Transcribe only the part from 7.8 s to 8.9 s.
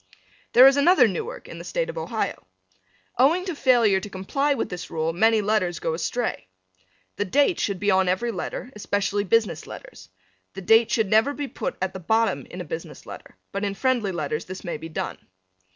on every letter,